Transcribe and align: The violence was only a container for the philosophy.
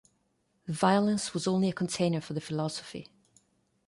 The 0.65 0.73
violence 0.73 1.31
was 1.31 1.45
only 1.47 1.69
a 1.69 1.73
container 1.73 2.21
for 2.21 2.33
the 2.33 2.41
philosophy. 2.41 3.09